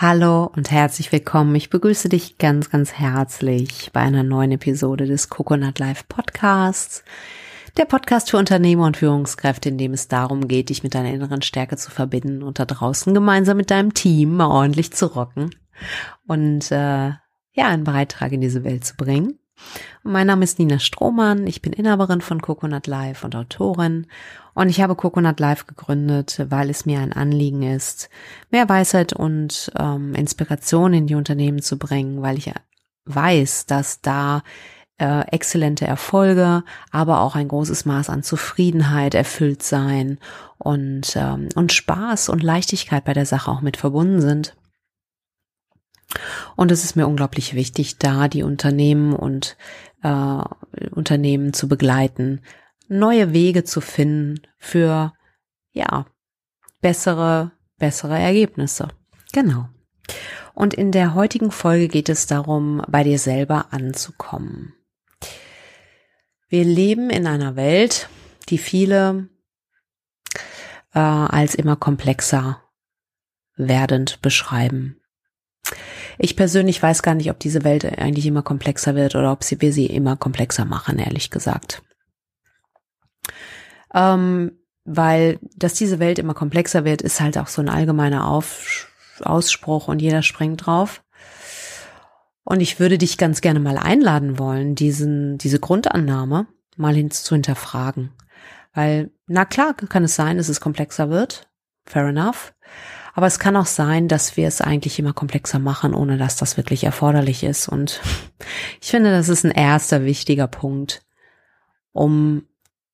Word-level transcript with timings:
Hallo 0.00 0.48
und 0.54 0.70
herzlich 0.70 1.10
willkommen. 1.10 1.56
Ich 1.56 1.70
begrüße 1.70 2.08
dich 2.08 2.38
ganz, 2.38 2.70
ganz 2.70 2.92
herzlich 2.92 3.90
bei 3.92 3.98
einer 3.98 4.22
neuen 4.22 4.52
Episode 4.52 5.06
des 5.06 5.28
Coconut 5.28 5.80
Life 5.80 6.04
Podcasts. 6.08 7.02
Der 7.76 7.84
Podcast 7.84 8.30
für 8.30 8.36
Unternehmer 8.36 8.86
und 8.86 8.96
Führungskräfte, 8.96 9.70
in 9.70 9.76
dem 9.76 9.92
es 9.94 10.06
darum 10.06 10.46
geht, 10.46 10.68
dich 10.68 10.84
mit 10.84 10.94
deiner 10.94 11.12
inneren 11.12 11.42
Stärke 11.42 11.76
zu 11.76 11.90
verbinden 11.90 12.44
und 12.44 12.60
da 12.60 12.64
draußen 12.64 13.12
gemeinsam 13.12 13.56
mit 13.56 13.72
deinem 13.72 13.92
Team 13.92 14.36
mal 14.36 14.46
ordentlich 14.46 14.92
zu 14.92 15.06
rocken 15.06 15.50
und 16.28 16.70
äh, 16.70 17.08
ja, 17.08 17.66
einen 17.66 17.82
Beitrag 17.82 18.30
in 18.30 18.40
diese 18.40 18.62
Welt 18.62 18.84
zu 18.84 18.94
bringen. 18.94 19.37
Mein 20.02 20.26
Name 20.26 20.44
ist 20.44 20.58
Nina 20.58 20.78
Strohmann, 20.78 21.46
ich 21.46 21.62
bin 21.62 21.72
Inhaberin 21.72 22.20
von 22.20 22.40
Coconut 22.40 22.86
Life 22.86 23.24
und 23.24 23.34
Autorin 23.36 24.06
und 24.54 24.68
ich 24.68 24.80
habe 24.80 24.94
Coconut 24.94 25.40
Life 25.40 25.66
gegründet, 25.66 26.46
weil 26.48 26.70
es 26.70 26.86
mir 26.86 27.00
ein 27.00 27.12
Anliegen 27.12 27.62
ist, 27.62 28.08
mehr 28.50 28.68
Weisheit 28.68 29.12
und 29.12 29.70
ähm, 29.78 30.14
Inspiration 30.14 30.94
in 30.94 31.06
die 31.06 31.14
Unternehmen 31.14 31.62
zu 31.62 31.78
bringen, 31.78 32.22
weil 32.22 32.38
ich 32.38 32.52
weiß, 33.04 33.66
dass 33.66 34.00
da 34.00 34.42
äh, 34.98 35.20
exzellente 35.30 35.86
Erfolge, 35.86 36.64
aber 36.90 37.20
auch 37.20 37.36
ein 37.36 37.48
großes 37.48 37.84
Maß 37.84 38.10
an 38.10 38.22
Zufriedenheit, 38.22 39.14
erfüllt 39.14 39.62
sein 39.62 40.18
und, 40.58 41.14
ähm, 41.16 41.48
und 41.54 41.72
Spaß 41.72 42.28
und 42.28 42.42
Leichtigkeit 42.42 43.04
bei 43.04 43.14
der 43.14 43.26
Sache 43.26 43.50
auch 43.50 43.60
mit 43.60 43.76
verbunden 43.76 44.20
sind. 44.20 44.56
Und 46.58 46.72
es 46.72 46.82
ist 46.82 46.96
mir 46.96 47.06
unglaublich 47.06 47.54
wichtig, 47.54 47.98
da 47.98 48.26
die 48.26 48.42
Unternehmen 48.42 49.14
und 49.14 49.56
äh, 50.02 50.42
Unternehmen 50.90 51.52
zu 51.52 51.68
begleiten, 51.68 52.40
neue 52.88 53.32
Wege 53.32 53.62
zu 53.62 53.80
finden 53.80 54.40
für 54.56 55.12
ja 55.70 56.06
bessere 56.80 57.52
bessere 57.78 58.18
Ergebnisse. 58.18 58.88
Genau. 59.32 59.68
Und 60.52 60.74
in 60.74 60.90
der 60.90 61.14
heutigen 61.14 61.52
Folge 61.52 61.86
geht 61.86 62.08
es 62.08 62.26
darum, 62.26 62.82
bei 62.88 63.04
dir 63.04 63.20
selber 63.20 63.66
anzukommen. 63.70 64.74
Wir 66.48 66.64
leben 66.64 67.08
in 67.08 67.28
einer 67.28 67.54
Welt, 67.54 68.08
die 68.48 68.58
viele 68.58 69.28
äh, 70.92 70.98
als 70.98 71.54
immer 71.54 71.76
komplexer 71.76 72.64
werdend 73.54 74.20
beschreiben. 74.22 75.00
Ich 76.18 76.36
persönlich 76.36 76.82
weiß 76.82 77.02
gar 77.02 77.14
nicht, 77.14 77.30
ob 77.30 77.38
diese 77.38 77.64
Welt 77.64 77.84
eigentlich 77.84 78.26
immer 78.26 78.42
komplexer 78.42 78.94
wird 78.94 79.14
oder 79.14 79.32
ob 79.32 79.44
sie, 79.44 79.60
wir 79.60 79.72
sie 79.72 79.86
immer 79.86 80.16
komplexer 80.16 80.64
machen, 80.64 80.98
ehrlich 80.98 81.30
gesagt. 81.30 81.82
Ähm, 83.94 84.58
weil, 84.84 85.38
dass 85.56 85.74
diese 85.74 85.98
Welt 86.00 86.18
immer 86.18 86.34
komplexer 86.34 86.84
wird, 86.84 87.02
ist 87.02 87.20
halt 87.20 87.38
auch 87.38 87.46
so 87.46 87.62
ein 87.62 87.68
allgemeiner 87.68 88.26
Auf, 88.26 88.90
Ausspruch 89.20 89.88
und 89.88 90.02
jeder 90.02 90.22
springt 90.22 90.66
drauf. 90.66 91.02
Und 92.42 92.60
ich 92.60 92.80
würde 92.80 92.98
dich 92.98 93.18
ganz 93.18 93.40
gerne 93.40 93.60
mal 93.60 93.76
einladen 93.76 94.38
wollen, 94.38 94.74
diesen, 94.74 95.38
diese 95.38 95.60
Grundannahme 95.60 96.46
mal 96.76 96.94
hin 96.94 97.10
zu 97.10 97.34
hinterfragen. 97.34 98.10
Weil, 98.72 99.10
na 99.26 99.44
klar, 99.44 99.74
kann 99.74 100.04
es 100.04 100.14
sein, 100.14 100.38
dass 100.38 100.48
es 100.48 100.60
komplexer 100.60 101.10
wird. 101.10 101.50
Fair 101.84 102.06
enough. 102.06 102.54
Aber 103.18 103.26
es 103.26 103.40
kann 103.40 103.56
auch 103.56 103.66
sein, 103.66 104.06
dass 104.06 104.36
wir 104.36 104.46
es 104.46 104.60
eigentlich 104.60 105.00
immer 105.00 105.12
komplexer 105.12 105.58
machen, 105.58 105.92
ohne 105.92 106.18
dass 106.18 106.36
das 106.36 106.56
wirklich 106.56 106.84
erforderlich 106.84 107.42
ist. 107.42 107.66
Und 107.66 108.00
ich 108.80 108.92
finde, 108.92 109.10
das 109.10 109.28
ist 109.28 109.44
ein 109.44 109.50
erster 109.50 110.04
wichtiger 110.04 110.46
Punkt, 110.46 111.02
um 111.90 112.46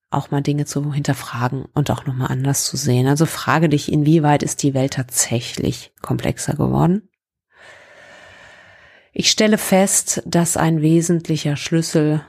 auch 0.09 0.31
mal 0.31 0.41
Dinge 0.41 0.65
zu 0.65 0.91
hinterfragen 0.91 1.65
und 1.75 1.91
auch 1.91 2.07
nochmal 2.07 2.31
anders 2.31 2.65
zu 2.65 2.75
sehen. 2.75 3.05
Also 3.05 3.27
frage 3.27 3.69
dich, 3.69 3.91
inwieweit 3.91 4.41
ist 4.41 4.63
die 4.63 4.73
Welt 4.73 4.93
tatsächlich 4.93 5.93
komplexer 6.01 6.55
geworden? 6.55 7.07
Ich 9.13 9.29
stelle 9.29 9.59
fest, 9.59 10.23
dass 10.25 10.57
ein 10.57 10.81
wesentlicher 10.81 11.55
Schlüssel, 11.55 12.25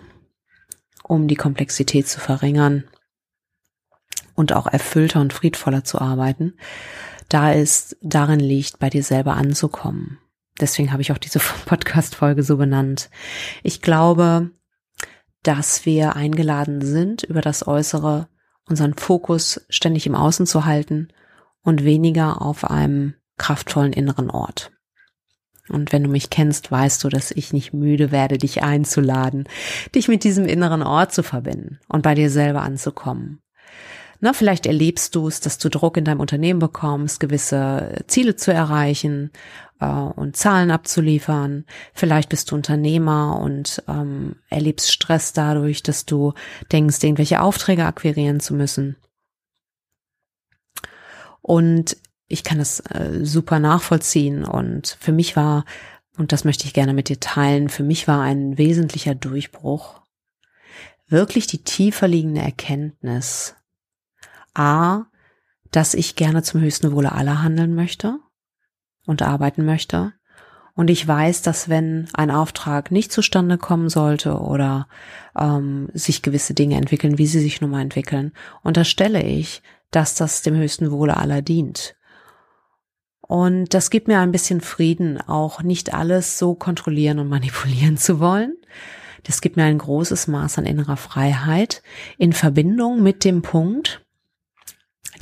um 1.02 1.28
die 1.28 1.34
Komplexität 1.34 2.06
zu 2.06 2.20
verringern 2.20 2.84
und 4.34 4.52
auch 4.52 4.66
erfüllter 4.66 5.22
und 5.22 5.32
friedvoller 5.32 5.82
zu 5.82 5.98
arbeiten, 5.98 6.58
da 7.28 7.52
ist, 7.52 7.96
darin 8.02 8.40
liegt, 8.40 8.78
bei 8.78 8.90
dir 8.90 9.02
selber 9.02 9.34
anzukommen. 9.34 10.18
Deswegen 10.60 10.92
habe 10.92 11.02
ich 11.02 11.12
auch 11.12 11.18
diese 11.18 11.38
Podcast-Folge 11.66 12.42
so 12.42 12.56
benannt. 12.56 13.10
Ich 13.62 13.82
glaube, 13.82 14.50
dass 15.42 15.86
wir 15.86 16.16
eingeladen 16.16 16.80
sind, 16.80 17.22
über 17.22 17.40
das 17.40 17.66
Äußere 17.66 18.28
unseren 18.68 18.94
Fokus 18.94 19.64
ständig 19.68 20.06
im 20.06 20.16
Außen 20.16 20.46
zu 20.46 20.64
halten 20.64 21.08
und 21.62 21.84
weniger 21.84 22.42
auf 22.42 22.68
einem 22.68 23.14
kraftvollen 23.38 23.92
inneren 23.92 24.30
Ort. 24.30 24.72
Und 25.68 25.92
wenn 25.92 26.04
du 26.04 26.08
mich 26.08 26.30
kennst, 26.30 26.70
weißt 26.70 27.02
du, 27.02 27.08
dass 27.08 27.32
ich 27.32 27.52
nicht 27.52 27.72
müde 27.72 28.12
werde, 28.12 28.38
dich 28.38 28.62
einzuladen, 28.62 29.48
dich 29.94 30.08
mit 30.08 30.24
diesem 30.24 30.46
inneren 30.46 30.82
Ort 30.82 31.12
zu 31.12 31.22
verbinden 31.22 31.80
und 31.88 32.02
bei 32.02 32.14
dir 32.14 32.30
selber 32.30 32.62
anzukommen. 32.62 33.40
Na, 34.20 34.32
vielleicht 34.32 34.66
erlebst 34.66 35.14
du 35.14 35.28
es, 35.28 35.40
dass 35.40 35.58
du 35.58 35.68
Druck 35.68 35.96
in 35.96 36.04
deinem 36.04 36.20
Unternehmen 36.20 36.58
bekommst, 36.58 37.20
gewisse 37.20 38.04
Ziele 38.06 38.36
zu 38.36 38.52
erreichen 38.52 39.30
äh, 39.80 39.86
und 39.86 40.36
Zahlen 40.36 40.70
abzuliefern. 40.70 41.64
Vielleicht 41.92 42.28
bist 42.28 42.50
du 42.50 42.54
Unternehmer 42.54 43.38
und 43.40 43.82
ähm, 43.88 44.36
erlebst 44.48 44.92
Stress 44.92 45.32
dadurch, 45.32 45.82
dass 45.82 46.06
du 46.06 46.32
denkst, 46.72 47.02
irgendwelche 47.02 47.40
Aufträge 47.40 47.84
akquirieren 47.84 48.40
zu 48.40 48.54
müssen. 48.54 48.96
Und 51.42 51.96
ich 52.28 52.42
kann 52.42 52.58
das 52.58 52.80
äh, 52.80 53.20
super 53.22 53.60
nachvollziehen. 53.60 54.44
Und 54.44 54.96
für 55.00 55.12
mich 55.12 55.36
war, 55.36 55.64
und 56.16 56.32
das 56.32 56.44
möchte 56.44 56.66
ich 56.66 56.74
gerne 56.74 56.94
mit 56.94 57.08
dir 57.08 57.20
teilen, 57.20 57.68
für 57.68 57.84
mich 57.84 58.08
war 58.08 58.22
ein 58.22 58.58
wesentlicher 58.58 59.14
Durchbruch 59.14 60.00
wirklich 61.08 61.46
die 61.46 61.62
tiefer 61.62 62.08
liegende 62.08 62.40
Erkenntnis, 62.40 63.54
A, 64.58 65.06
dass 65.70 65.94
ich 65.94 66.16
gerne 66.16 66.42
zum 66.42 66.60
höchsten 66.60 66.92
Wohle 66.92 67.12
aller 67.12 67.42
handeln 67.42 67.74
möchte 67.74 68.18
und 69.06 69.22
arbeiten 69.22 69.64
möchte. 69.64 70.12
Und 70.74 70.90
ich 70.90 71.06
weiß, 71.08 71.40
dass 71.40 71.70
wenn 71.70 72.06
ein 72.12 72.30
Auftrag 72.30 72.90
nicht 72.90 73.10
zustande 73.10 73.56
kommen 73.56 73.88
sollte 73.88 74.38
oder 74.38 74.88
ähm, 75.38 75.88
sich 75.94 76.20
gewisse 76.20 76.52
Dinge 76.52 76.76
entwickeln, 76.76 77.16
wie 77.16 77.26
sie 77.26 77.40
sich 77.40 77.60
nun 77.60 77.70
mal 77.70 77.80
entwickeln, 77.80 78.32
unterstelle 78.62 79.22
ich, 79.22 79.62
dass 79.90 80.14
das 80.14 80.42
dem 80.42 80.54
höchsten 80.54 80.90
Wohle 80.90 81.16
aller 81.16 81.40
dient. 81.40 81.96
Und 83.22 83.74
das 83.74 83.90
gibt 83.90 84.06
mir 84.06 84.20
ein 84.20 84.32
bisschen 84.32 84.60
Frieden, 84.60 85.20
auch 85.20 85.62
nicht 85.62 85.94
alles 85.94 86.38
so 86.38 86.54
kontrollieren 86.54 87.18
und 87.18 87.28
manipulieren 87.30 87.96
zu 87.96 88.20
wollen. 88.20 88.54
Das 89.24 89.40
gibt 89.40 89.56
mir 89.56 89.64
ein 89.64 89.78
großes 89.78 90.28
Maß 90.28 90.58
an 90.58 90.66
innerer 90.66 90.96
Freiheit 90.96 91.82
in 92.18 92.32
Verbindung 92.32 93.02
mit 93.02 93.24
dem 93.24 93.42
Punkt, 93.42 94.05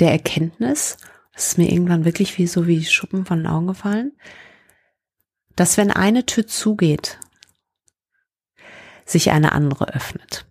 der 0.00 0.12
Erkenntnis, 0.12 0.97
das 1.32 1.49
ist 1.49 1.59
mir 1.59 1.71
irgendwann 1.71 2.05
wirklich 2.05 2.38
wie 2.38 2.47
so 2.47 2.66
wie 2.66 2.84
Schuppen 2.84 3.25
von 3.27 3.38
den 3.38 3.47
Augen 3.47 3.66
gefallen, 3.66 4.12
dass 5.56 5.77
wenn 5.77 5.91
eine 5.91 6.27
Tür 6.27 6.47
zugeht, 6.47 7.19
sich 9.05 9.31
eine 9.31 9.53
andere 9.53 9.94
öffnet. 9.94 10.47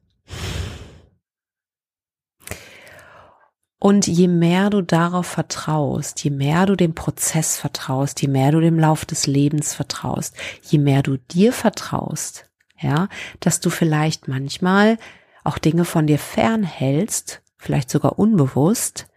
Und 3.80 4.08
je 4.08 4.30
mehr 4.30 4.70
du 4.70 4.82
darauf 4.82 5.28
vertraust, 5.28 6.24
je 6.24 6.30
mehr 6.30 6.66
du 6.66 6.78
dem 6.78 6.96
Prozess 6.96 7.58
vertraust, 7.58 8.22
je 8.22 8.30
mehr 8.30 8.54
du 8.54 8.62
dem 8.62 8.80
Lauf 8.80 9.04
des 9.04 9.28
Lebens 9.28 9.74
vertraust, 9.74 10.38
je 10.62 10.78
mehr 10.78 11.04
du 11.04 11.18
dir 11.18 11.52
vertraust, 11.52 12.50
ja, 12.80 13.10
dass 13.42 13.60
du 13.60 13.70
vielleicht 13.70 14.30
manchmal 14.30 14.98
auch 15.44 15.58
Dinge 15.58 15.84
von 15.84 16.08
dir 16.08 16.18
fernhältst, 16.18 17.42
vielleicht 17.58 17.90
sogar 17.90 18.18
unbewusst, 18.18 19.08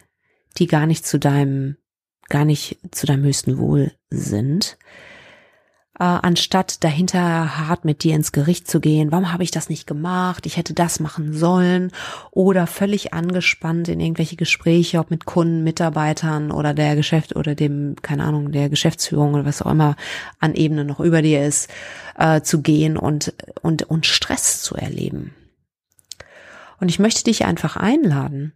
die 0.59 0.67
gar 0.67 0.87
nicht 0.87 1.07
zu 1.07 1.19
deinem, 1.19 1.77
gar 2.29 2.45
nicht 2.45 2.79
zu 2.91 3.07
deinem 3.07 3.25
höchsten 3.25 3.59
Wohl 3.59 3.93
sind, 4.11 4.79
äh, 5.99 6.05
anstatt 6.05 6.85
dahinter 6.85 7.57
hart 7.57 7.87
mit 7.87 8.03
dir 8.03 8.15
ins 8.15 8.33
Gericht 8.33 8.69
zu 8.69 8.81
gehen, 8.81 9.13
warum 9.13 9.33
habe 9.33 9.43
ich 9.43 9.51
das 9.51 9.71
nicht 9.71 9.87
gemacht, 9.87 10.45
ich 10.45 10.59
hätte 10.59 10.75
das 10.75 11.01
machen 11.01 11.33
sollen. 11.33 11.91
Oder 12.33 12.67
völlig 12.67 13.15
angespannt 13.15 13.89
in 13.89 14.01
irgendwelche 14.01 14.37
Gespräche, 14.37 14.99
ob 14.99 15.11
mit 15.11 15.25
Kunden, 15.25 15.65
Mitarbeitern 15.65 16.51
oder 16.51 16.75
der 16.75 16.97
Geschäft 16.97 17.35
oder 17.35 17.55
dem, 17.55 17.97
keine 18.03 18.25
Ahnung, 18.25 18.53
der 18.53 18.69
Geschäftsführung 18.69 19.33
oder 19.35 19.47
was 19.47 19.63
auch 19.63 19.71
immer 19.71 19.97
an 20.39 20.55
Ebene 20.55 20.85
noch 20.85 21.01
über 21.01 21.23
dir 21.23 21.47
ist, 21.47 21.71
äh, 22.19 22.43
zu 22.43 22.61
gehen 22.61 22.99
und, 22.99 23.33
und, 23.63 23.85
und 23.85 24.05
Stress 24.05 24.61
zu 24.61 24.75
erleben. 24.75 25.35
Und 26.79 26.91
ich 26.91 26.99
möchte 26.99 27.25
dich 27.25 27.47
einfach 27.47 27.77
einladen, 27.77 28.53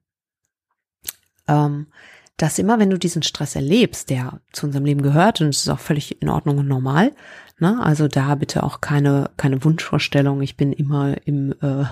dass 1.46 2.58
immer, 2.58 2.78
wenn 2.78 2.88
du 2.88 2.98
diesen 2.98 3.22
Stress 3.22 3.54
erlebst, 3.54 4.08
der 4.08 4.40
zu 4.52 4.66
unserem 4.66 4.86
Leben 4.86 5.02
gehört, 5.02 5.42
und 5.42 5.48
es 5.48 5.58
ist 5.58 5.68
auch 5.68 5.78
völlig 5.78 6.22
in 6.22 6.30
Ordnung 6.30 6.56
und 6.56 6.68
normal, 6.68 7.12
ne? 7.58 7.78
also 7.82 8.08
da 8.08 8.34
bitte 8.34 8.62
auch 8.62 8.80
keine, 8.80 9.30
keine 9.36 9.62
Wunschvorstellung, 9.62 10.40
ich 10.40 10.56
bin 10.56 10.72
immer 10.72 11.16
im, 11.26 11.52
äh, 11.60 11.84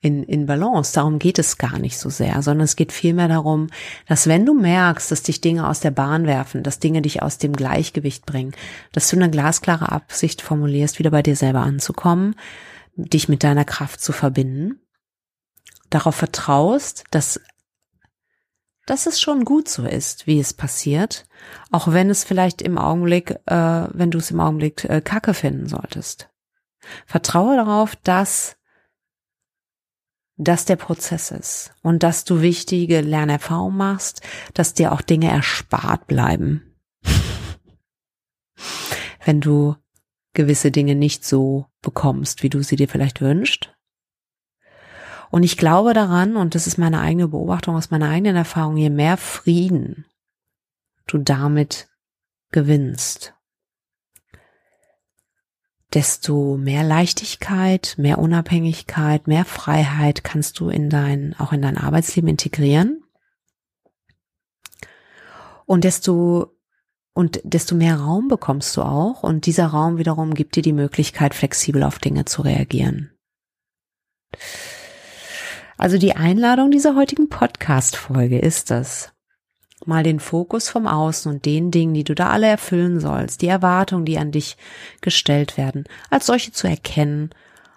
in, 0.00 0.22
in 0.22 0.46
Balance, 0.46 0.94
darum 0.94 1.18
geht 1.18 1.38
es 1.38 1.58
gar 1.58 1.78
nicht 1.78 1.98
so 1.98 2.08
sehr, 2.08 2.40
sondern 2.40 2.64
es 2.64 2.76
geht 2.76 2.90
vielmehr 2.90 3.28
darum, 3.28 3.68
dass 4.08 4.26
wenn 4.26 4.46
du 4.46 4.54
merkst, 4.54 5.10
dass 5.10 5.24
dich 5.24 5.42
Dinge 5.42 5.68
aus 5.68 5.80
der 5.80 5.90
Bahn 5.90 6.26
werfen, 6.26 6.62
dass 6.62 6.78
Dinge 6.78 7.02
dich 7.02 7.22
aus 7.22 7.36
dem 7.36 7.52
Gleichgewicht 7.52 8.24
bringen, 8.24 8.52
dass 8.92 9.10
du 9.10 9.16
eine 9.16 9.28
glasklare 9.28 9.92
Absicht 9.92 10.40
formulierst, 10.40 10.98
wieder 10.98 11.10
bei 11.10 11.22
dir 11.22 11.36
selber 11.36 11.60
anzukommen, 11.60 12.34
dich 12.96 13.28
mit 13.28 13.44
deiner 13.44 13.66
Kraft 13.66 14.00
zu 14.00 14.12
verbinden, 14.12 14.80
darauf 15.90 16.14
vertraust, 16.14 17.04
dass 17.10 17.38
dass 18.86 19.06
es 19.06 19.20
schon 19.20 19.44
gut 19.44 19.68
so 19.68 19.84
ist, 19.84 20.26
wie 20.26 20.40
es 20.40 20.52
passiert, 20.52 21.26
auch 21.70 21.92
wenn 21.92 22.10
es 22.10 22.24
vielleicht 22.24 22.62
im 22.62 22.78
Augenblick, 22.78 23.38
äh, 23.46 23.86
wenn 23.92 24.10
du 24.10 24.18
es 24.18 24.30
im 24.30 24.40
Augenblick 24.40 24.84
äh, 24.84 25.00
Kacke 25.00 25.34
finden 25.34 25.68
solltest. 25.68 26.28
Vertraue 27.06 27.56
darauf, 27.56 27.96
dass 27.96 28.56
dass 30.36 30.64
der 30.64 30.76
Prozess 30.76 31.30
ist 31.30 31.72
und 31.82 32.02
dass 32.02 32.24
du 32.24 32.40
wichtige 32.40 33.00
Lernerfahrungen 33.00 33.76
machst, 33.76 34.22
dass 34.54 34.74
dir 34.74 34.92
auch 34.92 35.02
Dinge 35.02 35.30
erspart 35.30 36.06
bleiben. 36.06 36.74
wenn 39.24 39.40
du 39.40 39.76
gewisse 40.34 40.70
Dinge 40.70 40.94
nicht 40.94 41.24
so 41.24 41.66
bekommst, 41.82 42.42
wie 42.42 42.48
du 42.48 42.62
sie 42.62 42.76
dir 42.76 42.88
vielleicht 42.88 43.20
wünschst, 43.20 43.72
und 45.32 45.44
ich 45.44 45.56
glaube 45.56 45.94
daran, 45.94 46.36
und 46.36 46.54
das 46.54 46.66
ist 46.66 46.76
meine 46.76 47.00
eigene 47.00 47.26
Beobachtung 47.26 47.74
aus 47.74 47.90
meiner 47.90 48.10
eigenen 48.10 48.36
Erfahrung, 48.36 48.76
je 48.76 48.90
mehr 48.90 49.16
Frieden 49.16 50.04
du 51.06 51.16
damit 51.16 51.88
gewinnst, 52.50 53.32
desto 55.94 56.58
mehr 56.58 56.84
Leichtigkeit, 56.84 57.94
mehr 57.96 58.18
Unabhängigkeit, 58.18 59.26
mehr 59.26 59.46
Freiheit 59.46 60.22
kannst 60.22 60.60
du 60.60 60.68
in 60.68 60.90
dein, 60.90 61.34
auch 61.38 61.54
in 61.54 61.62
dein 61.62 61.78
Arbeitsleben 61.78 62.28
integrieren. 62.28 63.02
Und 65.64 65.84
desto, 65.84 66.54
und 67.14 67.40
desto 67.42 67.74
mehr 67.74 67.96
Raum 67.96 68.28
bekommst 68.28 68.76
du 68.76 68.82
auch. 68.82 69.22
Und 69.22 69.46
dieser 69.46 69.68
Raum 69.68 69.96
wiederum 69.96 70.34
gibt 70.34 70.56
dir 70.56 70.62
die 70.62 70.74
Möglichkeit, 70.74 71.32
flexibel 71.32 71.84
auf 71.84 71.98
Dinge 71.98 72.26
zu 72.26 72.42
reagieren. 72.42 73.12
Also 75.82 75.98
die 75.98 76.14
Einladung 76.14 76.70
dieser 76.70 76.94
heutigen 76.94 77.28
Podcast-Folge 77.28 78.38
ist 78.38 78.70
es, 78.70 79.10
mal 79.84 80.04
den 80.04 80.20
Fokus 80.20 80.68
vom 80.68 80.86
Außen 80.86 81.32
und 81.32 81.44
den 81.44 81.72
Dingen, 81.72 81.92
die 81.92 82.04
du 82.04 82.14
da 82.14 82.30
alle 82.30 82.46
erfüllen 82.46 83.00
sollst, 83.00 83.42
die 83.42 83.48
Erwartungen, 83.48 84.04
die 84.04 84.16
an 84.16 84.30
dich 84.30 84.56
gestellt 85.00 85.56
werden, 85.56 85.82
als 86.08 86.26
solche 86.26 86.52
zu 86.52 86.68
erkennen, 86.68 87.30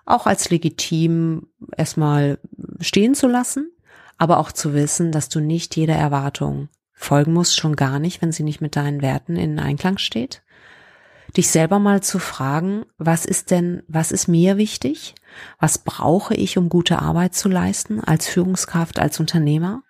auch 0.06 0.28
als 0.28 0.52
legitim 0.52 1.48
erstmal 1.76 2.38
stehen 2.80 3.16
zu 3.16 3.26
lassen, 3.26 3.72
aber 4.20 4.38
auch 4.38 4.52
zu 4.52 4.76
wissen, 4.76 5.12
dass 5.12 5.28
du 5.28 5.40
nicht 5.40 5.76
jeder 5.76 5.96
Erwartung 5.96 6.70
folgen 6.94 7.34
musst, 7.34 7.58
schon 7.58 7.76
gar 7.76 7.98
nicht, 7.98 8.22
wenn 8.22 8.32
sie 8.32 8.44
nicht 8.44 8.62
mit 8.62 8.76
deinen 8.76 9.02
Werten 9.02 9.36
in 9.36 9.58
Einklang 9.58 9.98
steht 9.98 10.44
dich 11.38 11.50
selber 11.50 11.80
mal 11.80 12.02
zu 12.02 12.20
fragen, 12.20 12.86
was 12.98 13.26
ist 13.26 13.52
denn, 13.52 13.84
was 13.88 14.12
ist 14.12 14.28
mir 14.28 14.58
wichtig? 14.58 15.16
Was 15.60 15.80
brauche 15.80 16.34
ich, 16.34 16.58
um 16.58 16.70
gute 16.70 17.00
Arbeit 17.00 17.36
zu 17.36 17.50
leisten 17.50 18.00
als 18.00 18.28
Führungskraft, 18.28 19.00
als 19.00 19.20
Unternehmer? 19.20 19.84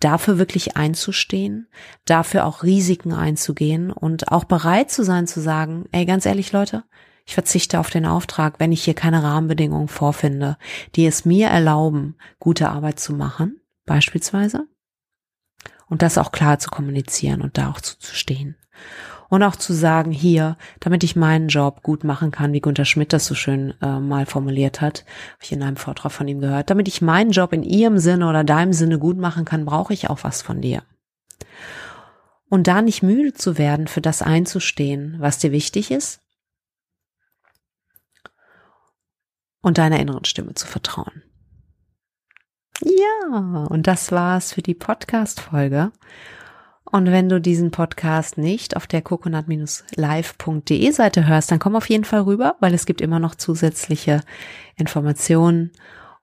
Dafür 0.00 0.38
wirklich 0.38 0.76
einzustehen, 0.76 1.68
dafür 2.04 2.46
auch 2.46 2.62
Risiken 2.62 3.12
einzugehen 3.12 3.90
und 3.92 4.32
auch 4.32 4.44
bereit 4.44 4.90
zu 4.90 5.04
sein 5.04 5.26
zu 5.26 5.40
sagen, 5.40 5.84
ey, 5.92 6.06
ganz 6.06 6.24
ehrlich 6.26 6.52
Leute, 6.52 6.84
ich 7.26 7.34
verzichte 7.34 7.78
auf 7.78 7.90
den 7.90 8.06
Auftrag, 8.06 8.58
wenn 8.58 8.72
ich 8.72 8.82
hier 8.82 8.94
keine 8.94 9.22
Rahmenbedingungen 9.22 9.88
vorfinde, 9.88 10.56
die 10.96 11.06
es 11.06 11.26
mir 11.26 11.48
erlauben, 11.48 12.16
gute 12.38 12.70
Arbeit 12.70 12.98
zu 12.98 13.12
machen, 13.12 13.60
beispielsweise. 13.84 14.66
Und 15.86 16.00
das 16.00 16.18
auch 16.18 16.32
klar 16.32 16.58
zu 16.58 16.70
kommunizieren 16.70 17.42
und 17.42 17.58
da 17.58 17.70
auch 17.70 17.80
zuzustehen 17.80 18.56
und 19.28 19.42
auch 19.42 19.56
zu 19.56 19.72
sagen, 19.72 20.10
hier, 20.10 20.56
damit 20.80 21.04
ich 21.04 21.16
meinen 21.16 21.48
Job 21.48 21.82
gut 21.82 22.04
machen 22.04 22.30
kann, 22.30 22.52
wie 22.52 22.60
Gunter 22.60 22.84
Schmidt 22.84 23.12
das 23.12 23.26
so 23.26 23.34
schön 23.34 23.74
äh, 23.82 24.00
mal 24.00 24.26
formuliert 24.26 24.80
hat, 24.80 25.04
habe 25.32 25.44
ich 25.44 25.52
in 25.52 25.62
einem 25.62 25.76
Vortrag 25.76 26.12
von 26.12 26.28
ihm 26.28 26.40
gehört, 26.40 26.70
damit 26.70 26.88
ich 26.88 27.02
meinen 27.02 27.30
Job 27.30 27.52
in 27.52 27.62
ihrem 27.62 27.98
Sinne 27.98 28.28
oder 28.28 28.44
deinem 28.44 28.72
Sinne 28.72 28.98
gut 28.98 29.18
machen 29.18 29.44
kann, 29.44 29.64
brauche 29.64 29.92
ich 29.92 30.08
auch 30.10 30.24
was 30.24 30.42
von 30.42 30.60
dir. 30.60 30.82
Und 32.48 32.66
da 32.66 32.80
nicht 32.80 33.02
müde 33.02 33.34
zu 33.34 33.58
werden, 33.58 33.88
für 33.88 34.00
das 34.00 34.22
einzustehen, 34.22 35.16
was 35.18 35.38
dir 35.38 35.52
wichtig 35.52 35.90
ist 35.90 36.20
und 39.60 39.76
deiner 39.76 40.00
inneren 40.00 40.24
Stimme 40.24 40.54
zu 40.54 40.66
vertrauen. 40.66 41.22
Ja, 42.82 43.66
und 43.68 43.86
das 43.86 44.12
war's 44.12 44.52
für 44.52 44.62
die 44.62 44.74
Podcast-Folge. 44.74 45.92
Und 46.90 47.06
wenn 47.06 47.28
du 47.28 47.40
diesen 47.40 47.70
Podcast 47.70 48.38
nicht 48.38 48.76
auf 48.76 48.86
der 48.86 49.02
coconut-live.de 49.02 50.90
Seite 50.90 51.26
hörst, 51.26 51.50
dann 51.50 51.58
komm 51.58 51.76
auf 51.76 51.88
jeden 51.88 52.04
Fall 52.04 52.22
rüber, 52.22 52.56
weil 52.60 52.72
es 52.72 52.86
gibt 52.86 53.00
immer 53.00 53.18
noch 53.18 53.34
zusätzliche 53.34 54.22
Informationen. 54.76 55.72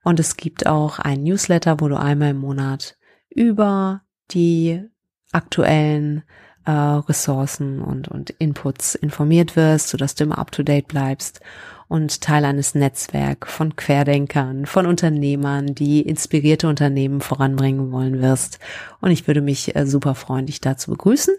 Und 0.04 0.20
es 0.20 0.38
gibt 0.38 0.66
auch 0.66 1.00
ein 1.00 1.24
Newsletter, 1.24 1.80
wo 1.82 1.88
du 1.88 2.00
einmal 2.00 2.32
im 2.32 2.38
Monat 2.38 2.98
über 3.30 4.02
die 4.32 4.84
aktuellen 5.32 6.24
äh, 6.66 6.72
Ressourcen 6.72 7.82
und, 7.82 8.08
und 8.08 8.32
Inputs 8.32 8.96
informiert 8.96 9.56
wirst, 9.56 9.90
sodass 9.90 10.16
du 10.16 10.24
immer 10.24 10.38
up 10.38 10.52
to 10.52 10.64
date 10.64 10.88
bleibst 10.88 11.42
und 11.88 12.22
Teil 12.22 12.46
eines 12.46 12.76
Netzwerks 12.76 13.52
von 13.52 13.76
Querdenkern, 13.76 14.66
von 14.66 14.86
Unternehmern, 14.86 15.76
die 15.76 16.02
inspirierte 16.02 16.68
Unternehmen 16.68 17.22
voranbringen 17.22 17.92
wollen 17.92 18.22
wirst. 18.22 18.60
Und 19.02 19.12
ich 19.12 19.28
würde 19.28 19.42
mich 19.42 19.76
äh, 19.76 19.86
super 19.86 20.16
freuen, 20.16 20.48
dich 20.48 20.62
da 20.62 20.78
zu 20.78 20.92
begrüßen. 20.92 21.36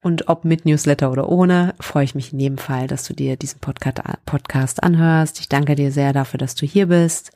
Und 0.00 0.28
ob 0.28 0.44
mit 0.44 0.64
Newsletter 0.64 1.12
oder 1.12 1.28
ohne, 1.28 1.74
freue 1.78 2.04
ich 2.04 2.16
mich 2.16 2.32
in 2.32 2.40
jedem 2.40 2.58
Fall, 2.58 2.88
dass 2.88 3.04
du 3.04 3.14
dir 3.14 3.36
diesen 3.36 3.60
Podcast 3.60 4.82
anhörst. 4.82 5.38
Ich 5.38 5.48
danke 5.48 5.76
dir 5.76 5.92
sehr 5.92 6.12
dafür, 6.12 6.38
dass 6.38 6.56
du 6.56 6.66
hier 6.66 6.88
bist 6.88 7.30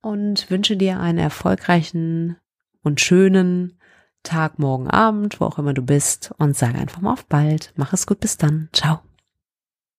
und 0.00 0.48
wünsche 0.50 0.76
dir 0.76 1.00
einen 1.00 1.18
erfolgreichen 1.18 2.36
und 2.82 3.00
schönen 3.00 3.79
Tag, 4.22 4.58
morgen, 4.58 4.88
Abend, 4.88 5.40
wo 5.40 5.46
auch 5.46 5.58
immer 5.58 5.74
du 5.74 5.82
bist 5.82 6.32
und 6.38 6.56
sage 6.56 6.78
einfach 6.78 7.00
mal 7.00 7.12
auf 7.12 7.26
bald. 7.26 7.72
Mach 7.76 7.92
es 7.92 8.06
gut, 8.06 8.20
bis 8.20 8.36
dann. 8.36 8.68
Ciao. 8.72 9.00